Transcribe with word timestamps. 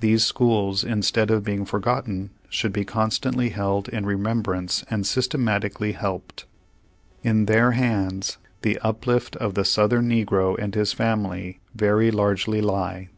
These 0.00 0.24
schools 0.24 0.84
instead 0.84 1.30
of 1.30 1.42
being 1.42 1.64
for 1.64 1.80
gotten, 1.80 2.28
should 2.50 2.70
be 2.70 2.84
constantly 2.84 3.48
held 3.48 3.88
in 3.88 4.04
remembrance 4.04 4.84
and 4.90 5.06
systematically 5.06 5.92
helped. 5.92 6.44
In 7.22 7.46
their 7.46 7.70
hands 7.70 8.36
the 8.60 8.78
uplift 8.80 9.36
of 9.36 9.54
the 9.54 9.64
Southern 9.64 10.06
negro 10.06 10.54
and 10.58 10.74
his 10.74 10.92
family 10.92 11.60
very 11.74 12.10
largely 12.10 12.60
lie. 12.60 13.08